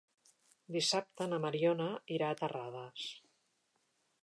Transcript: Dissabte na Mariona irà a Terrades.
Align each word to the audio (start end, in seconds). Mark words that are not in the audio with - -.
Dissabte 0.75 1.27
na 1.33 1.39
Mariona 1.43 1.91
irà 2.17 2.31
a 2.31 2.39
Terrades. 2.41 3.07